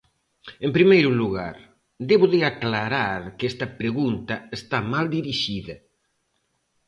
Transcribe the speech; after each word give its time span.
En 0.65 0.71
primeiro 0.77 1.09
lugar, 1.21 1.55
debo 2.09 2.25
de 2.33 2.39
aclarar 2.51 3.21
que 3.37 3.45
esta 3.51 3.67
pregunta 3.81 4.35
está 4.57 4.77
mal 4.93 5.05
dirixida. 5.17 5.75